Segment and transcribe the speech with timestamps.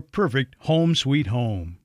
[0.00, 1.78] perfect home sweet home.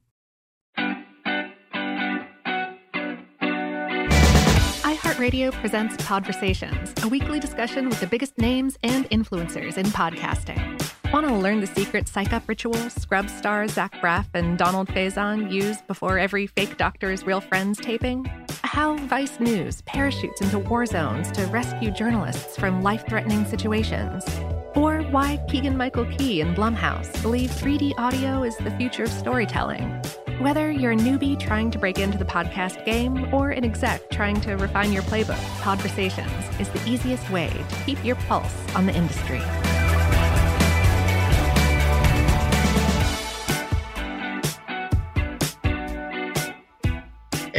[4.83, 10.79] iHeartRadio presents Podversations, a weekly discussion with the biggest names and influencers in podcasting.
[11.11, 15.51] Want to learn the secret psych up rituals Scrub stars Zach Braff and Donald Faison
[15.51, 18.29] use before every fake doctor's real friends taping?
[18.63, 24.23] How Vice News parachutes into war zones to rescue journalists from life threatening situations?
[24.75, 30.02] Or why Keegan Michael Key and Blumhouse believe 3D audio is the future of storytelling.
[30.40, 34.40] Whether you're a newbie trying to break into the podcast game or an exec trying
[34.41, 38.96] to refine your playbook, Podversations is the easiest way to keep your pulse on the
[38.96, 39.41] industry.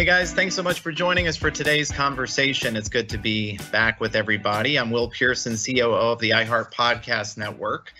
[0.00, 2.74] Hey guys, thanks so much for joining us for today's conversation.
[2.74, 4.78] It's good to be back with everybody.
[4.78, 7.92] I'm Will Pearson, COO of the iHeart Podcast Network.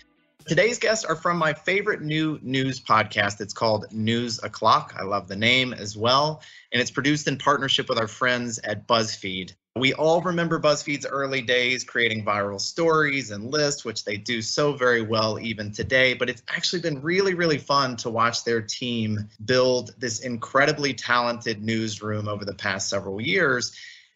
[0.47, 3.39] Today's guests are from my favorite new news podcast.
[3.39, 4.95] It's called News O'Clock.
[4.97, 6.41] I love the name as well.
[6.71, 9.53] And it's produced in partnership with our friends at BuzzFeed.
[9.77, 14.73] We all remember BuzzFeed's early days creating viral stories and lists, which they do so
[14.73, 16.13] very well even today.
[16.13, 21.63] But it's actually been really, really fun to watch their team build this incredibly talented
[21.63, 23.71] newsroom over the past several years.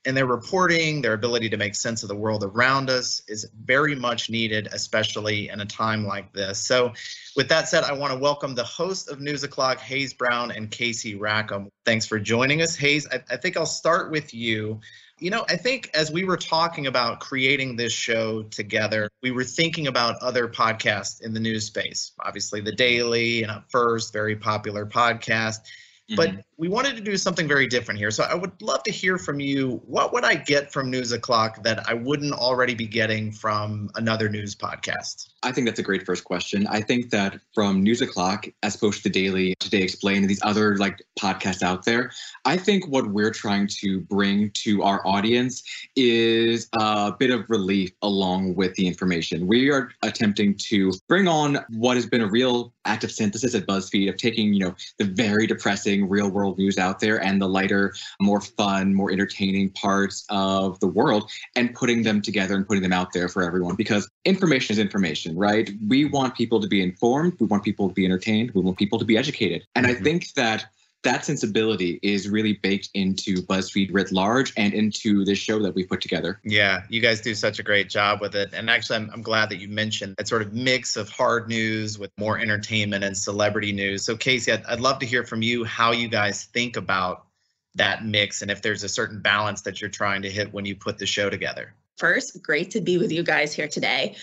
[0.06, 3.96] And their reporting, their ability to make sense of the world around us is very
[3.96, 6.60] much needed, especially in a time like this.
[6.60, 6.94] So,
[7.36, 10.70] with that said, I want to welcome the host of News O'Clock, Hayes Brown and
[10.70, 11.70] Casey Rackham.
[11.86, 12.76] Thanks for joining us.
[12.76, 14.80] Hayes, I, I think I'll start with you.
[15.18, 19.46] You know, I think as we were talking about creating this show together, we were
[19.46, 22.12] thinking about other podcasts in the news space.
[22.20, 25.60] Obviously, The Daily and Up First, very popular podcast.
[26.10, 26.16] Mm-hmm.
[26.16, 28.12] But we wanted to do something very different here.
[28.12, 29.82] So I would love to hear from you.
[29.86, 34.30] What would I get from News O'Clock that I wouldn't already be getting from another
[34.30, 35.30] news podcast?
[35.42, 36.68] I think that's a great first question.
[36.68, 40.78] I think that from News O'Clock, as opposed to Daily, Today Explained, and these other
[40.78, 42.12] like podcasts out there,
[42.46, 45.64] I think what we're trying to bring to our audience
[45.96, 49.48] is a bit of relief along with the information.
[49.48, 54.10] We are attempting to bring on what has been a real active synthesis at BuzzFeed
[54.10, 57.94] of taking, you know, the very depressing real world news out there and the lighter,
[58.20, 62.94] more fun, more entertaining parts of the world and putting them together and putting them
[62.94, 65.70] out there for everyone because information is information right?
[65.88, 67.34] We want people to be informed.
[67.40, 68.52] We want people to be entertained.
[68.52, 69.66] We want people to be educated.
[69.76, 70.02] And mm-hmm.
[70.02, 70.66] I think that
[71.06, 75.86] that sensibility is really baked into BuzzFeed writ large and into this show that we
[75.86, 76.40] put together.
[76.44, 78.50] Yeah, you guys do such a great job with it.
[78.54, 81.98] And actually, I'm, I'm glad that you mentioned that sort of mix of hard news
[81.98, 84.04] with more entertainment and celebrity news.
[84.04, 87.28] So, Casey, I'd, I'd love to hear from you how you guys think about
[87.76, 90.76] that mix and if there's a certain balance that you're trying to hit when you
[90.76, 91.74] put the show together.
[91.98, 94.16] First, great to be with you guys here today.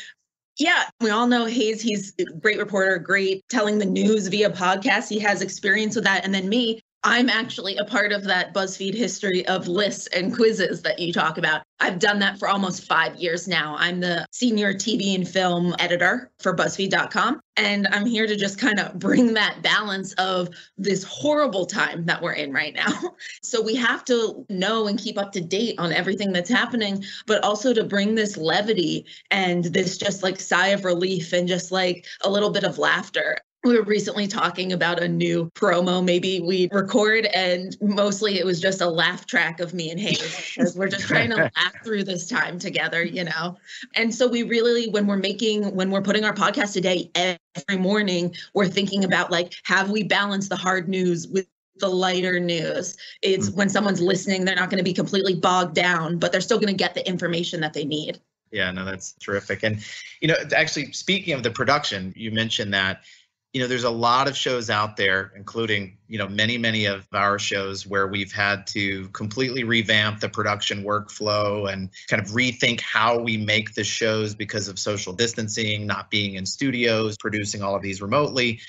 [0.59, 1.81] Yeah, we all know Hayes.
[1.81, 5.09] He's a great reporter, great telling the news via podcast.
[5.09, 6.25] He has experience with that.
[6.25, 10.83] And then me, I'm actually a part of that BuzzFeed history of lists and quizzes
[10.83, 11.63] that you talk about.
[11.81, 13.75] I've done that for almost five years now.
[13.77, 17.41] I'm the senior TV and film editor for BuzzFeed.com.
[17.57, 22.23] And I'm here to just kind of bring that balance of this horrible time that
[22.23, 22.93] we're in right now.
[23.43, 27.43] So we have to know and keep up to date on everything that's happening, but
[27.45, 32.07] also to bring this levity and this just like sigh of relief and just like
[32.23, 36.69] a little bit of laughter we were recently talking about a new promo maybe we
[36.73, 40.89] record and mostly it was just a laugh track of me and Hayes because we're
[40.89, 43.57] just trying to laugh through this time together you know
[43.95, 48.35] and so we really when we're making when we're putting our podcast today every morning
[48.55, 51.47] we're thinking about like have we balanced the hard news with
[51.79, 52.97] the lighter news.
[53.23, 53.57] It's mm-hmm.
[53.57, 56.69] when someone's listening, they're not going to be completely bogged down, but they're still going
[56.69, 58.21] to get the information that they need.
[58.53, 59.63] Yeah, no, that's terrific.
[59.63, 59.85] And,
[60.21, 63.03] you know, actually, speaking of the production, you mentioned that
[63.53, 67.07] you know there's a lot of shows out there including you know many many of
[67.13, 72.81] our shows where we've had to completely revamp the production workflow and kind of rethink
[72.81, 77.75] how we make the shows because of social distancing not being in studios producing all
[77.75, 78.61] of these remotely.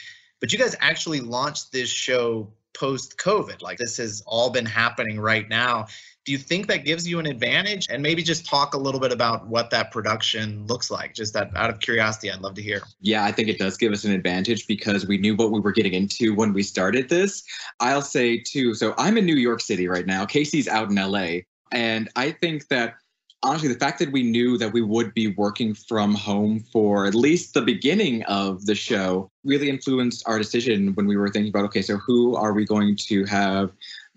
[0.42, 5.20] But you guys actually launched this show post covid like this has all been happening
[5.20, 5.86] right now
[6.26, 7.88] do you think that gives you an advantage?
[7.90, 11.14] And maybe just talk a little bit about what that production looks like.
[11.14, 12.82] Just that out of curiosity i'd love to hear.
[13.02, 15.72] Yeah i think it does give us an advantage because we knew what we were
[15.72, 17.44] getting into when we started this.
[17.80, 20.26] I'll say too so i'm in new york city right now.
[20.26, 21.28] Casey's out in la
[21.72, 22.96] and i think that
[23.44, 27.14] honestly the fact that we knew that we would be working from home for at
[27.14, 31.66] least the beginning of the show really influenced our decision when we were thinking about
[31.66, 33.72] okay so who are we going to have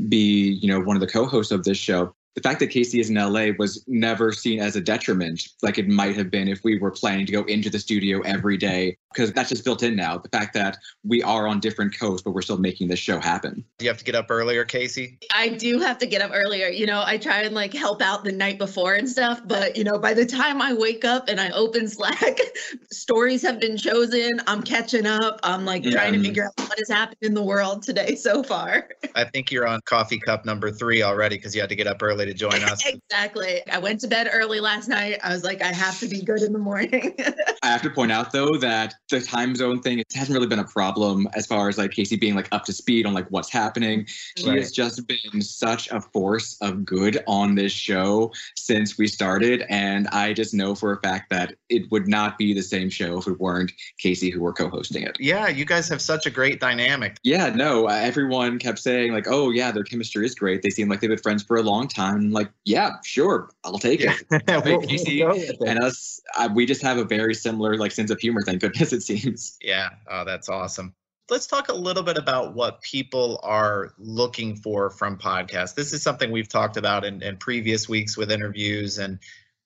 [0.08, 3.08] be, you know, one of the co-hosts of this show the fact that Casey is
[3.08, 6.78] in LA was never seen as a detriment, like it might have been if we
[6.78, 10.18] were planning to go into the studio every day, because that's just built in now.
[10.18, 13.64] The fact that we are on different coasts, but we're still making this show happen.
[13.78, 15.18] Do you have to get up earlier, Casey?
[15.34, 16.68] I do have to get up earlier.
[16.68, 19.84] You know, I try and like help out the night before and stuff, but you
[19.84, 22.38] know, by the time I wake up and I open Slack,
[22.92, 24.42] stories have been chosen.
[24.46, 25.40] I'm catching up.
[25.42, 25.92] I'm like yeah.
[25.92, 28.90] trying to figure out what has happened in the world today so far.
[29.14, 32.02] I think you're on coffee cup number three already because you had to get up
[32.02, 32.84] early to join us.
[33.10, 33.62] exactly.
[33.70, 35.18] I went to bed early last night.
[35.22, 37.14] I was like, I have to be good in the morning.
[37.62, 40.58] I have to point out though that the time zone thing it hasn't really been
[40.58, 43.50] a problem as far as like Casey being like up to speed on like what's
[43.50, 44.06] happening.
[44.36, 44.58] She right.
[44.58, 49.64] has just been such a force of good on this show since we started.
[49.68, 53.18] And I just know for a fact that it would not be the same show
[53.18, 55.16] if it weren't Casey who were co-hosting it.
[55.18, 57.16] Yeah, you guys have such a great dynamic.
[57.22, 60.62] Yeah, no, everyone kept saying like, "Oh yeah, their chemistry is great.
[60.62, 64.00] They seem like they've been friends for a long time." Like, yeah, sure, I'll take
[64.00, 64.24] it.
[64.64, 68.42] we'll, and us, uh, we just have a very similar like sense of humor.
[68.42, 69.56] Thank goodness it seems.
[69.62, 70.94] Yeah, oh, that's awesome.
[71.28, 75.74] Let's talk a little bit about what people are looking for from podcasts.
[75.74, 79.18] This is something we've talked about in, in previous weeks with interviews and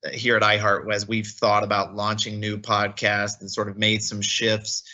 [0.04, 4.02] uh, here at iHeart as we've thought about launching new podcasts and sort of made
[4.02, 4.84] some shifts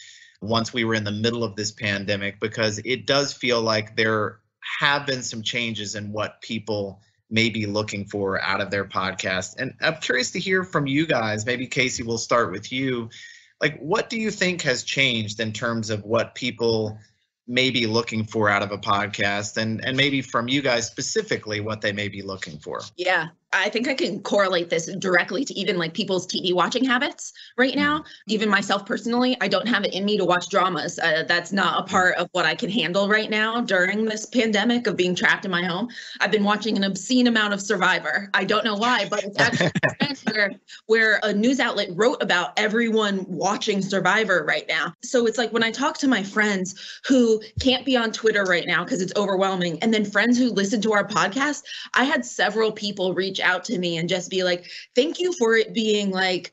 [0.41, 4.41] once we were in the middle of this pandemic because it does feel like there
[4.81, 7.01] have been some changes in what people
[7.31, 9.57] may be looking for out of their podcast.
[9.59, 11.45] And I'm curious to hear from you guys.
[11.45, 13.11] Maybe Casey, we'll start with you.
[13.61, 16.99] Like, what do you think has changed in terms of what people
[17.49, 21.61] may be looking for out of a podcast and and maybe from you guys specifically
[21.61, 25.55] what they may be looking for yeah I think I can correlate this directly to
[25.55, 27.99] even like people's TV watching habits right now.
[27.99, 28.09] Mm-hmm.
[28.29, 30.99] Even myself personally, I don't have it in me to watch dramas.
[30.99, 34.87] Uh, that's not a part of what I can handle right now during this pandemic
[34.87, 35.89] of being trapped in my home.
[36.21, 38.31] I've been watching an obscene amount of Survivor.
[38.35, 39.71] I don't know why, but it's actually
[40.33, 40.51] where
[40.87, 44.95] where a news outlet wrote about everyone watching Survivor right now.
[45.03, 48.67] So it's like when I talk to my friends who can't be on Twitter right
[48.67, 51.63] now because it's overwhelming, and then friends who listen to our podcast,
[51.95, 55.57] I had several people reach out to me and just be like, thank you for
[55.57, 56.53] it being like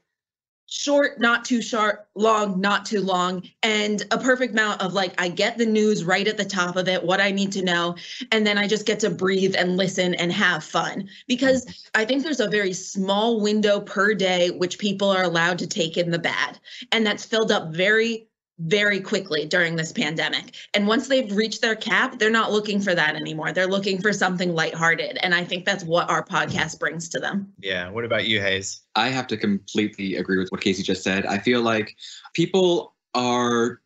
[0.65, 5.29] short, not too short, long, not too long, and a perfect amount of like, I
[5.29, 7.95] get the news right at the top of it, what I need to know.
[8.31, 11.09] And then I just get to breathe and listen and have fun.
[11.27, 12.01] Because mm-hmm.
[12.01, 15.95] I think there's a very small window per day which people are allowed to take
[15.97, 16.59] in the bad.
[16.91, 18.27] And that's filled up very
[18.59, 20.55] very quickly during this pandemic.
[20.73, 23.51] And once they've reached their cap, they're not looking for that anymore.
[23.51, 25.17] They're looking for something lighthearted.
[25.23, 27.51] And I think that's what our podcast brings to them.
[27.59, 27.89] Yeah.
[27.89, 28.81] What about you, Hayes?
[28.95, 31.25] I have to completely agree with what Casey just said.
[31.25, 31.95] I feel like
[32.33, 33.81] people are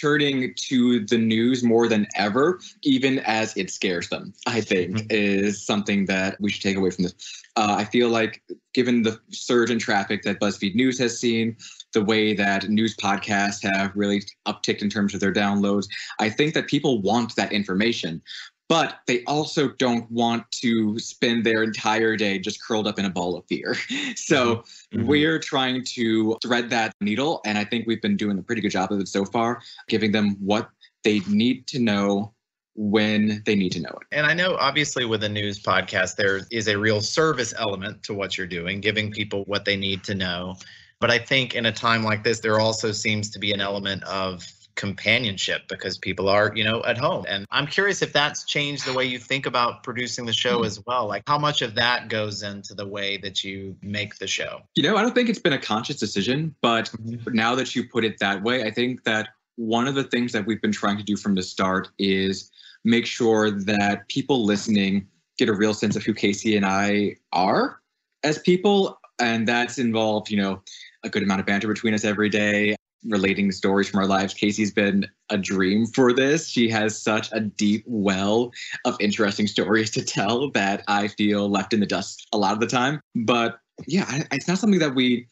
[0.00, 5.06] turning to the news more than ever, even as it scares them, I think mm-hmm.
[5.10, 7.14] is something that we should take away from this.
[7.56, 8.42] Uh, I feel like,
[8.72, 11.56] given the surge in traffic that BuzzFeed News has seen,
[11.94, 15.86] the way that news podcasts have really upticked in terms of their downloads.
[16.20, 18.20] I think that people want that information
[18.68, 23.10] but they also don't want to spend their entire day just curled up in a
[23.10, 23.76] ball of fear.
[24.16, 24.98] So mm-hmm.
[24.98, 25.06] mm-hmm.
[25.06, 27.40] we're trying to thread that needle.
[27.44, 30.12] And I think we've been doing a pretty good job of it so far, giving
[30.12, 30.70] them what
[31.02, 32.32] they need to know
[32.74, 34.06] when they need to know it.
[34.12, 38.14] And I know obviously with a news podcast, there is a real service element to
[38.14, 40.56] what you're doing, giving people what they need to know.
[41.04, 44.02] But I think in a time like this, there also seems to be an element
[44.04, 47.26] of companionship because people are, you know, at home.
[47.28, 50.64] And I'm curious if that's changed the way you think about producing the show mm-hmm.
[50.64, 51.06] as well.
[51.06, 54.62] Like how much of that goes into the way that you make the show?
[54.76, 57.34] You know, I don't think it's been a conscious decision, but mm-hmm.
[57.34, 60.46] now that you put it that way, I think that one of the things that
[60.46, 62.50] we've been trying to do from the start is
[62.82, 65.06] make sure that people listening
[65.36, 67.82] get a real sense of who Casey and I are
[68.22, 68.98] as people.
[69.20, 70.60] And that's involved, you know,
[71.04, 72.74] a good amount of banter between us every day,
[73.06, 74.34] relating stories from our lives.
[74.34, 76.48] Casey's been a dream for this.
[76.48, 78.50] She has such a deep well
[78.84, 82.60] of interesting stories to tell that I feel left in the dust a lot of
[82.60, 83.00] the time.
[83.14, 85.26] But yeah, it's not something that we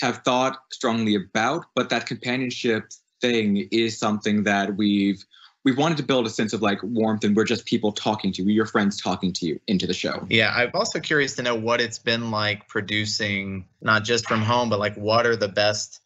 [0.00, 2.84] have thought strongly about, but that companionship
[3.20, 5.24] thing is something that we've
[5.68, 8.42] we've wanted to build a sense of like warmth and we're just people talking to
[8.42, 10.26] you, your friends talking to you into the show.
[10.30, 14.70] Yeah, I'm also curious to know what it's been like producing not just from home,
[14.70, 16.00] but like what are the best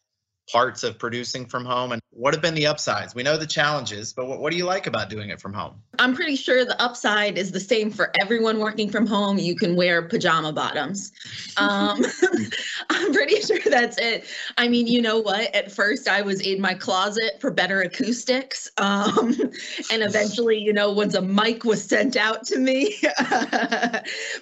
[0.51, 3.15] parts of producing from home and what have been the upsides?
[3.15, 5.81] We know the challenges, but what, what do you like about doing it from home?
[5.99, 9.39] I'm pretty sure the upside is the same for everyone working from home.
[9.39, 11.11] You can wear pajama bottoms.
[11.55, 12.03] Um,
[12.89, 14.25] I'm pretty sure that's it.
[14.57, 15.53] I mean, you know what?
[15.53, 18.71] At first, I was in my closet for better acoustics.
[18.77, 19.35] Um,
[19.91, 22.99] and eventually, you know, once a mic was sent out to me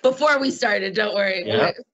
[0.01, 1.43] before we started, don't worry.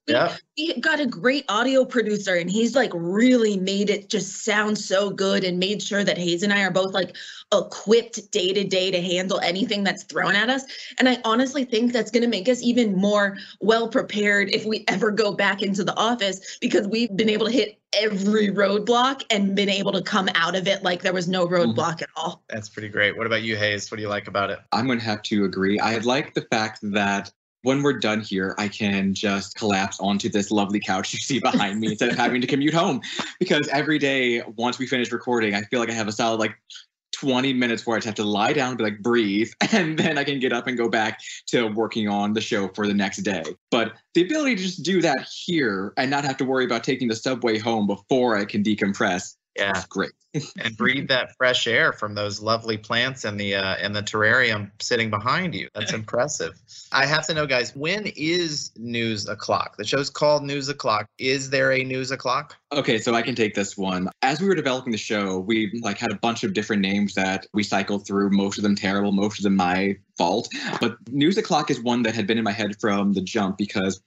[0.08, 0.36] Yeah.
[0.58, 5.10] we got a great audio producer and he's like really made it just sound so
[5.10, 7.16] good and made sure that Hayes and I are both like
[7.54, 10.64] equipped day to day to handle anything that's thrown at us.
[11.00, 14.86] And I honestly think that's going to make us even more well prepared if we
[14.88, 19.56] ever go back into the office because we've been able to hit every roadblock and
[19.56, 21.56] been able to come out of it like there was no mm-hmm.
[21.56, 22.04] roadblock mm-hmm.
[22.04, 22.44] at all.
[22.50, 23.18] That's pretty great.
[23.18, 23.90] What about you, Hayes?
[23.92, 24.60] What do you like about it?
[24.72, 25.80] I'm going to have to agree.
[25.80, 27.32] I like the fact that
[27.64, 31.80] when we're done here, I can just collapse onto this lovely couch you see behind
[31.80, 33.02] me instead of having to commute home.
[33.40, 36.56] Because every day, once we finish recording, I feel like I have a solid like
[37.14, 40.18] 20 minutes where I just have to lie down and be like breathe, and then
[40.18, 43.18] I can get up and go back to working on the show for the next
[43.18, 43.44] day.
[43.72, 47.08] But the ability to just do that here and not have to worry about taking
[47.08, 50.12] the subway home before I can decompress yeah, great.
[50.60, 54.72] And breathe that fresh air from those lovely plants in the uh, in the terrarium
[54.79, 55.70] sitting behind you.
[55.74, 56.60] That's impressive.
[56.91, 59.77] I have to know, guys, when is News O'clock?
[59.77, 61.08] The show's called News O'clock.
[61.17, 62.56] Is there a News O'clock?
[62.72, 64.10] Okay, so I can take this one.
[64.22, 67.46] As we were developing the show, we like had a bunch of different names that
[67.53, 68.29] we cycled through.
[68.32, 70.50] Most of them terrible, most of them my fault.
[70.82, 74.01] But News O'clock is one that had been in my head from the jump because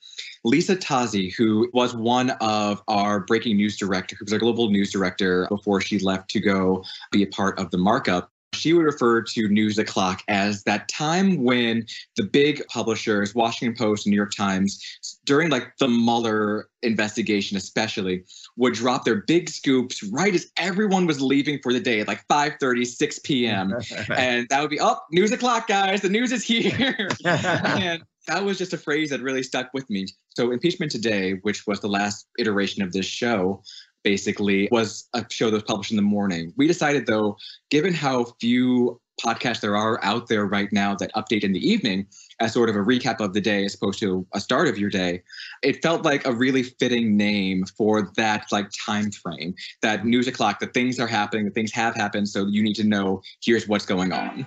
[0.44, 4.90] Lisa Tozzi, who was one of our breaking news director, who was our global news
[4.90, 9.22] director before she left to go be a part of the markup, she would refer
[9.22, 11.86] to news o'clock as that time when
[12.16, 14.82] the big publishers, Washington Post, New York Times,
[15.24, 18.24] during like the Mueller investigation, especially,
[18.56, 22.24] would drop their big scoops right as everyone was leaving for the day at like
[22.28, 23.74] 5 30, 6 p.m.
[24.16, 27.08] and that would be, oh, news o'clock, guys, the news is here.
[27.24, 30.06] and that was just a phrase that really stuck with me.
[30.36, 33.62] So, Impeachment Today, which was the last iteration of this show,
[34.02, 36.52] basically was a show that was published in the morning.
[36.56, 37.36] We decided, though,
[37.70, 42.06] given how few podcasts there are out there right now that update in the evening
[42.40, 44.88] as sort of a recap of the day as opposed to a start of your
[44.88, 45.22] day
[45.62, 50.58] it felt like a really fitting name for that like time frame that news o'clock
[50.58, 53.84] that things are happening that things have happened so you need to know here's what's
[53.84, 54.46] going on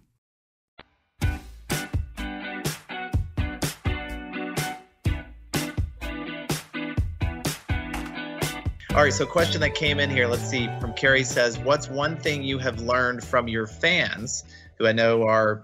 [8.93, 12.17] All right, so question that came in here, let's see, from Carrie says, What's one
[12.17, 14.43] thing you have learned from your fans,
[14.77, 15.63] who I know are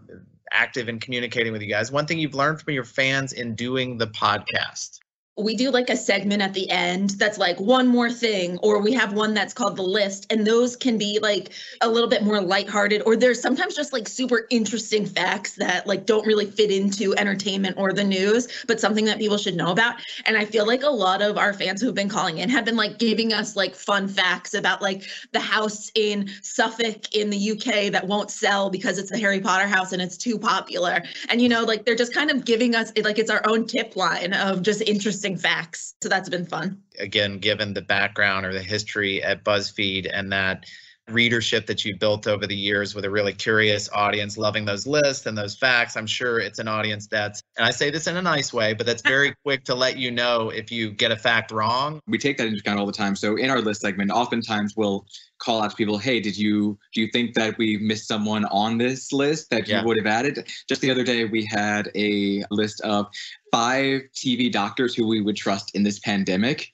[0.49, 1.91] active in communicating with you guys?
[1.91, 5.01] One thing you've learned from your fans in doing the podcast?
[5.37, 8.91] We do like a segment at the end that's like one more thing or we
[8.91, 12.41] have one that's called the list and those can be like a little bit more
[12.41, 17.15] lighthearted or there's sometimes just like super interesting facts that like don't really fit into
[17.17, 19.95] entertainment or the news but something that people should know about.
[20.25, 22.75] And i feel like a lot of our fans who've been calling in have been
[22.75, 27.91] like giving us like fun facts about like the house in suffolk in the uk
[27.91, 31.03] that won't sell because it's the harry potter house and it's too popular.
[31.29, 33.95] And you know like they're just kind of giving us like it's our own tip
[33.95, 35.95] line of just interesting interesting facts.
[36.01, 36.81] So that's been fun.
[36.99, 40.65] Again, given the background or the history at BuzzFeed and that
[41.09, 45.25] readership that you've built over the years with a really curious audience loving those lists
[45.25, 48.21] and those facts i'm sure it's an audience that's and i say this in a
[48.21, 51.51] nice way but that's very quick to let you know if you get a fact
[51.51, 51.99] wrong.
[52.07, 53.15] We take that into account all the time.
[53.15, 55.05] So in our list segment oftentimes we'll
[55.39, 58.79] call out to people hey did you do you think that we missed someone on
[58.79, 59.81] this list that yeah.
[59.81, 60.47] you would have added?
[60.67, 63.07] Just the other day we had a list of
[63.51, 66.73] five tv doctors who we would trust in this pandemic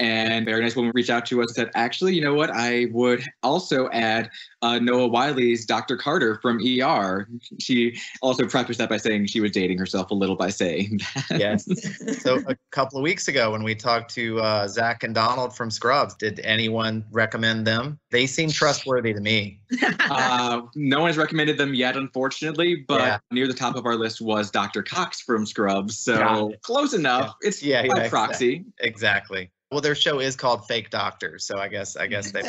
[0.00, 2.50] and very nice woman reached out to us and said, actually, you know what?
[2.50, 4.30] I would also add
[4.62, 5.96] uh, Noah Wyle's Dr.
[5.96, 7.28] Carter from ER.
[7.60, 11.38] She also prefaced that by saying she was dating herself a little by saying that.
[11.38, 12.22] Yes.
[12.22, 15.70] so a couple of weeks ago when we talked to uh, Zach and Donald from
[15.70, 17.98] Scrubs, did anyone recommend them?
[18.10, 19.60] They seem trustworthy to me.
[20.10, 23.18] uh, no one has recommended them yet, unfortunately, but yeah.
[23.30, 24.82] near the top of our list was Dr.
[24.82, 25.98] Cox from Scrubs.
[25.98, 27.34] So close enough.
[27.42, 27.48] Yeah.
[27.48, 28.64] It's yeah, yeah, proxy.
[28.80, 29.50] Exactly.
[29.74, 32.44] Well, their show is called Fake Doctors, so I guess I guess they're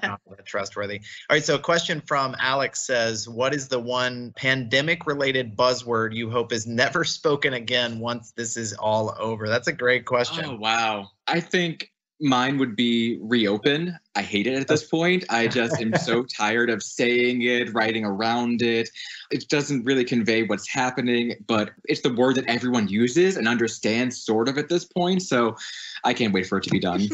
[0.00, 1.00] not trustworthy.
[1.28, 6.30] All right, so a question from Alex says, "What is the one pandemic-related buzzword you
[6.30, 10.44] hope is never spoken again once this is all over?" That's a great question.
[10.44, 11.10] Oh wow!
[11.26, 13.98] I think mine would be reopen.
[14.14, 15.24] I hate it at this point.
[15.28, 18.88] I just am so tired of saying it, writing around it.
[19.30, 24.20] It doesn't really convey what's happening, but it's the word that everyone uses and understands
[24.20, 25.22] sort of at this point.
[25.22, 25.56] So
[26.04, 27.08] I can't wait for it to be done.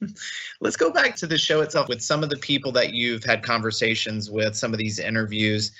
[0.60, 3.42] Let's go back to the show itself with some of the people that you've had
[3.42, 5.72] conversations with, some of these interviews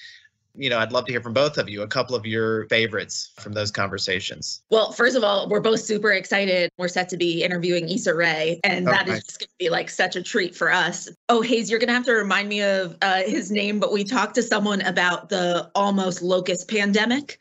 [0.55, 3.33] you know, I'd love to hear from both of you a couple of your favorites
[3.39, 4.63] from those conversations.
[4.71, 6.71] Well, first of all, we're both super excited.
[6.79, 9.19] We're set to be interviewing Issa Rae, and oh, that nice.
[9.19, 11.09] is just going to be like such a treat for us.
[11.29, 14.05] Oh, Hayes, you're going to have to remind me of uh, his name, but we
[14.05, 17.39] talked to someone about the almost locust pandemic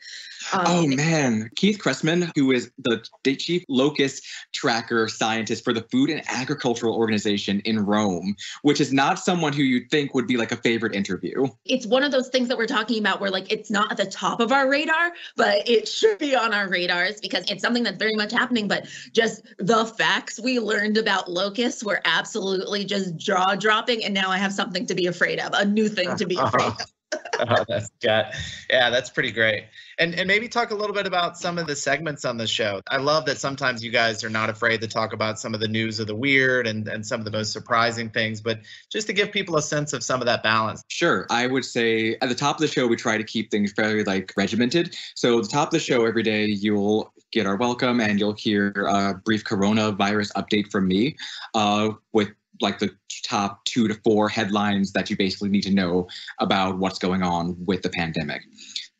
[0.52, 3.02] Um, oh man, Keith Cressman, who is the
[3.36, 9.18] chief locust tracker scientist for the Food and Agricultural Organization in Rome, which is not
[9.18, 11.46] someone who you'd think would be like a favorite interview.
[11.64, 14.06] It's one of those things that we're talking about where like it's not at the
[14.06, 17.98] top of our radar, but it should be on our radars because it's something that's
[17.98, 18.68] very much happening.
[18.68, 24.04] But just the facts we learned about locusts were absolutely just jaw dropping.
[24.04, 26.66] And now I have something to be afraid of, a new thing to be afraid
[26.66, 26.92] of.
[27.40, 28.34] oh, that's got,
[28.68, 29.64] yeah, that's pretty great.
[29.98, 32.80] And and maybe talk a little bit about some of the segments on the show.
[32.88, 35.68] I love that sometimes you guys are not afraid to talk about some of the
[35.68, 39.12] news of the weird and and some of the most surprising things, but just to
[39.12, 40.82] give people a sense of some of that balance.
[40.88, 43.72] Sure, I would say at the top of the show we try to keep things
[43.72, 44.96] fairly like regimented.
[45.14, 48.32] So at the top of the show every day you'll get our welcome and you'll
[48.32, 51.16] hear a brief coronavirus update from me
[51.54, 52.90] uh, with like the
[53.24, 57.56] top two to four headlines that you basically need to know about what's going on
[57.64, 58.42] with the pandemic.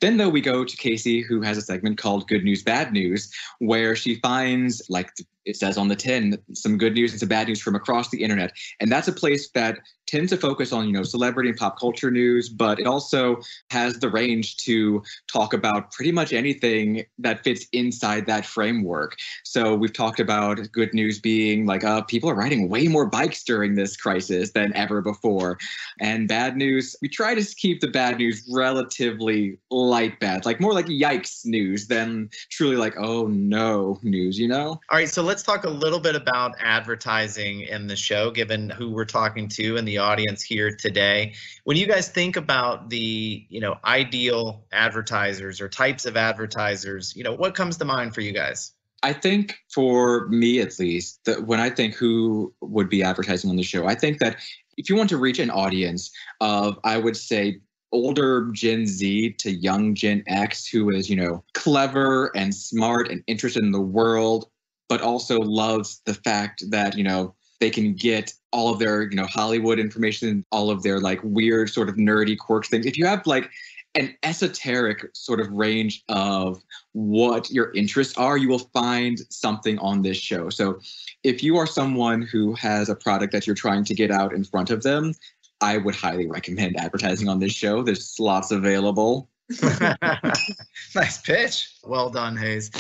[0.01, 3.31] Then, though, we go to Casey, who has a segment called Good News, Bad News,
[3.59, 5.13] where she finds, like
[5.45, 8.23] it says on the tin, some good news and some bad news from across the
[8.23, 8.53] internet.
[8.81, 9.79] And that's a place that
[10.11, 13.39] tends to focus on, you know, celebrity and pop culture news, but it also
[13.71, 19.17] has the range to talk about pretty much anything that fits inside that framework.
[19.45, 23.45] So we've talked about good news being like uh, people are riding way more bikes
[23.45, 25.59] during this crisis than ever before.
[26.01, 30.75] And bad news, we try to keep the bad news relatively light bad, like more
[30.75, 34.81] like yikes news than truly like, oh no news, you know?
[34.91, 38.91] All right, so let's talk a little bit about advertising in the show, given who
[38.91, 41.33] we're talking to and the audience here today.
[41.63, 47.23] When you guys think about the, you know, ideal advertisers or types of advertisers, you
[47.23, 48.73] know, what comes to mind for you guys?
[49.05, 53.57] I think for me at least, that when I think who would be advertising on
[53.57, 54.39] the show, I think that
[54.79, 57.61] if you want to reach an audience of, I would say,
[57.93, 63.23] older Gen Z to young Gen X who is, you know, clever and smart and
[63.29, 64.51] interested in the world,
[64.91, 69.17] but also loves the fact that, you know, they can get all of their you
[69.17, 73.07] know hollywood information all of their like weird sort of nerdy quirks things if you
[73.07, 73.49] have like
[73.95, 80.03] an esoteric sort of range of what your interests are, you will find something on
[80.03, 80.49] this show.
[80.49, 80.81] So,
[81.25, 84.45] if you are someone who has a product that you're trying to get out in
[84.45, 85.15] front of them,
[85.61, 87.83] I would highly recommend advertising on this show.
[87.83, 89.29] There's slots available.
[90.95, 91.75] nice pitch.
[91.83, 92.71] Well done, Hayes.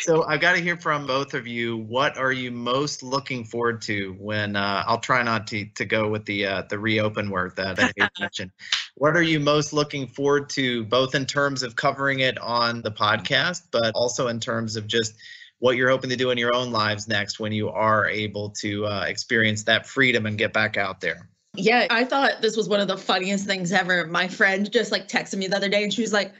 [0.00, 1.78] So I've got to hear from both of you.
[1.78, 6.08] What are you most looking forward to when uh, I'll try not to to go
[6.08, 8.50] with the uh, the reopen word that I mentioned.
[8.96, 12.90] What are you most looking forward to, both in terms of covering it on the
[12.90, 15.14] podcast, but also in terms of just
[15.60, 18.86] what you're hoping to do in your own lives next when you are able to
[18.86, 21.28] uh, experience that freedom and get back out there?
[21.58, 24.06] Yeah, I thought this was one of the funniest things ever.
[24.06, 26.32] My friend just like texted me the other day and she was like,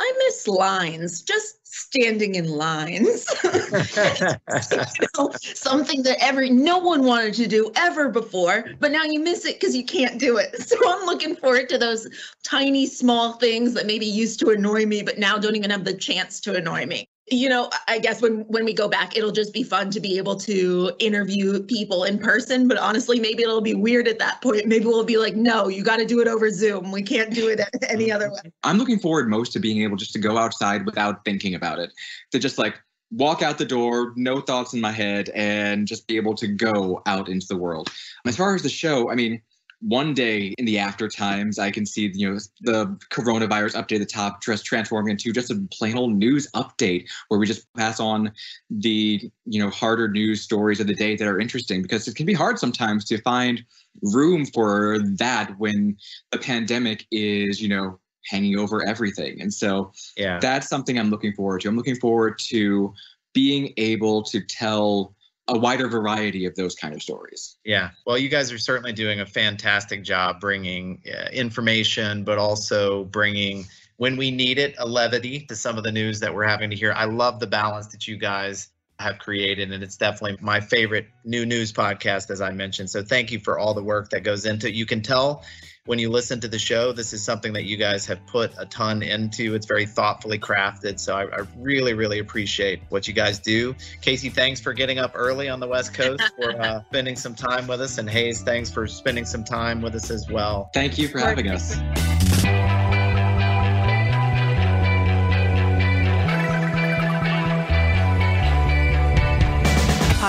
[0.00, 3.26] I miss lines, just standing in lines.
[3.44, 9.20] you know, something that every no one wanted to do ever before, but now you
[9.20, 10.56] miss it because you can't do it.
[10.64, 12.08] So I'm looking forward to those
[12.42, 15.94] tiny small things that maybe used to annoy me, but now don't even have the
[15.94, 19.52] chance to annoy me you know i guess when when we go back it'll just
[19.52, 23.74] be fun to be able to interview people in person but honestly maybe it'll be
[23.74, 24.66] weird at that point.
[24.66, 26.92] Maybe we'll be like no you got to do it over zoom.
[26.92, 28.52] We can't do it any other way.
[28.62, 31.92] I'm looking forward most to being able just to go outside without thinking about it
[32.32, 32.74] to just like
[33.10, 37.02] walk out the door no thoughts in my head and just be able to go
[37.06, 37.90] out into the world.
[38.26, 39.40] As far as the show i mean
[39.80, 44.00] one day in the after times, I can see you know the coronavirus update at
[44.00, 48.00] the top just transforming into just a plain old news update where we just pass
[48.00, 48.32] on
[48.70, 52.26] the you know harder news stories of the day that are interesting because it can
[52.26, 53.64] be hard sometimes to find
[54.02, 55.96] room for that when
[56.30, 59.40] the pandemic is you know hanging over everything.
[59.40, 60.38] And so yeah.
[60.40, 61.68] that's something i'm looking forward to.
[61.68, 62.94] I'm looking forward to
[63.34, 65.14] being able to tell
[65.48, 67.56] a wider variety of those kind of stories.
[67.64, 67.90] Yeah.
[68.06, 73.66] Well, you guys are certainly doing a fantastic job bringing uh, information, but also bringing,
[73.96, 76.76] when we need it, a levity to some of the news that we're having to
[76.76, 76.92] hear.
[76.92, 78.68] I love the balance that you guys
[79.00, 82.88] have created, and it's definitely my favorite new news podcast, as I mentioned.
[82.88, 84.74] So thank you for all the work that goes into it.
[84.74, 85.44] You can tell
[85.86, 88.64] when you listen to the show, this is something that you guys have put a
[88.64, 89.54] ton into.
[89.54, 90.98] It's very thoughtfully crafted.
[90.98, 93.74] So I, I, really, really appreciate what you guys do.
[94.00, 97.66] Casey, thanks for getting up early on the West Coast for uh, spending some time
[97.66, 97.98] with us.
[97.98, 100.70] And Hayes, thanks for spending some time with us as well.
[100.72, 101.76] Thank you for having us.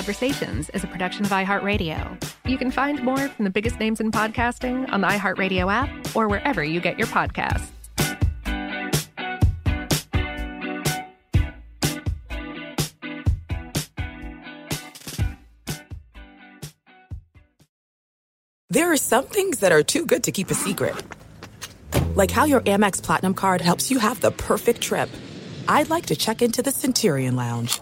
[0.05, 2.23] Conversations is a production of iHeartRadio.
[2.45, 6.27] You can find more from the biggest names in podcasting on the iHeartRadio app or
[6.27, 7.65] wherever you get your podcasts.
[18.69, 20.93] There are some things that are too good to keep a secret,
[22.13, 25.09] like how your Amex Platinum card helps you have the perfect trip.
[25.67, 27.81] I'd like to check into the Centurion Lounge